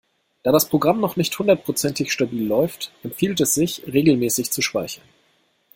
[0.41, 5.05] Da das Programm noch nicht hundertprozentig stabil läuft, empfiehlt es sich, regelmäßig zu speichern.